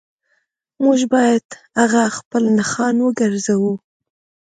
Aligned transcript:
موږ 0.83 0.99
باید 1.13 1.45
هغه 1.79 2.01
خپل 2.17 2.43
نښان 2.57 2.95
وګرځوو 3.01 3.73